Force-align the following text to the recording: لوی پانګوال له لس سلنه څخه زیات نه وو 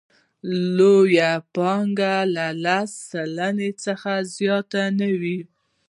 لوی 0.75 1.17
پانګوال 1.55 2.27
له 2.37 2.47
لس 2.63 2.89
سلنه 3.11 3.69
څخه 3.83 4.11
زیات 4.35 4.71
نه 4.99 5.09
وو 5.21 5.39